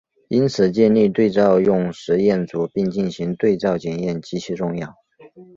[0.29, 4.95] 因此建立对照用实验组并进行对照检验极其重要。